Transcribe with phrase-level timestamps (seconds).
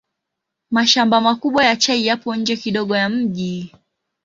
[0.71, 3.71] Mashamba makubwa ya chai yapo nje kidogo ya mji.